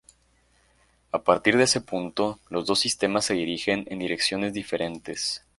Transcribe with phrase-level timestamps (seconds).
[1.11, 5.45] A partir de ese punto, los dos sistemas se dirigen en direcciones diferentes.